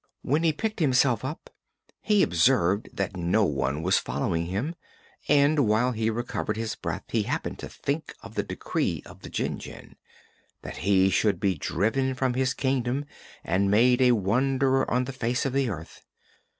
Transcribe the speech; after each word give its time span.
When 0.23 0.41
he 0.41 0.51
picked 0.51 0.79
himself 0.79 1.23
up 1.23 1.51
he 2.01 2.23
observed 2.23 2.89
that 2.91 3.15
no 3.15 3.43
one 3.45 3.83
was 3.83 3.99
following 3.99 4.47
him, 4.47 4.73
and 5.27 5.67
while 5.67 5.91
he 5.91 6.09
recovered 6.09 6.57
his 6.57 6.73
breath 6.73 7.03
he 7.09 7.21
happened 7.21 7.59
to 7.59 7.69
think 7.69 8.11
of 8.23 8.33
the 8.33 8.41
decree 8.41 9.03
of 9.05 9.21
the 9.21 9.29
Jinjin 9.29 9.97
that 10.63 10.77
he 10.77 11.11
should 11.11 11.39
be 11.39 11.53
driven 11.53 12.15
from 12.15 12.33
his 12.33 12.55
Kingdom 12.55 13.05
and 13.43 13.69
made 13.69 14.01
a 14.01 14.13
wanderer 14.13 14.89
on 14.89 15.03
the 15.03 15.13
face 15.13 15.45
of 15.45 15.53
the 15.53 15.69
earth. 15.69 16.01